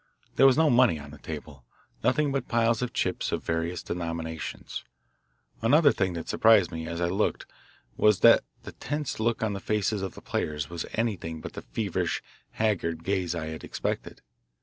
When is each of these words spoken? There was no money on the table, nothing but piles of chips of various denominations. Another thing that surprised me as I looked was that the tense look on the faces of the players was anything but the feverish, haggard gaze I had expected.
There 0.35 0.47
was 0.47 0.57
no 0.57 0.71
money 0.71 0.97
on 0.97 1.11
the 1.11 1.19
table, 1.19 1.63
nothing 2.03 2.31
but 2.31 2.47
piles 2.47 2.81
of 2.81 2.91
chips 2.91 3.31
of 3.31 3.43
various 3.43 3.83
denominations. 3.83 4.83
Another 5.61 5.91
thing 5.91 6.13
that 6.13 6.27
surprised 6.27 6.71
me 6.71 6.87
as 6.87 6.99
I 6.99 7.07
looked 7.07 7.45
was 7.97 8.21
that 8.21 8.43
the 8.63 8.71
tense 8.71 9.19
look 9.19 9.43
on 9.43 9.53
the 9.53 9.59
faces 9.59 10.01
of 10.01 10.15
the 10.15 10.21
players 10.23 10.71
was 10.71 10.87
anything 10.93 11.39
but 11.39 11.53
the 11.53 11.61
feverish, 11.61 12.23
haggard 12.53 13.03
gaze 13.03 13.35
I 13.35 13.49
had 13.49 13.63
expected. 13.63 14.23